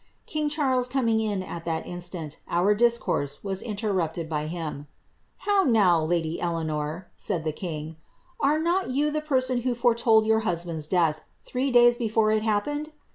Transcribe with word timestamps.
King 0.25 0.49
Charles 0.49 0.87
coming 0.87 1.19
in 1.19 1.43
at 1.43 1.63
that 1.65 1.85
instant, 1.85 2.37
our 2.49 2.73
discourse 2.73 3.43
was 3.43 3.61
interrupted 3.61 4.27
by 4.27 4.47
him.' 4.47 4.87
How 5.45 5.61
now, 5.61 6.01
lady 6.01 6.41
Eleanor,' 6.41 7.11
said 7.15 7.43
the 7.43 7.51
king, 7.51 7.97
'are 8.39 8.57
not 8.57 8.89
you 8.89 9.11
the 9.11 9.21
person 9.21 9.61
who 9.61 9.75
foretold 9.75 10.25
your 10.25 10.39
husband's 10.39 10.87
death 10.87 11.21
three 11.43 11.69
days 11.69 11.97
Defoie 11.97 12.37
it 12.37 12.41
happened 12.41 12.91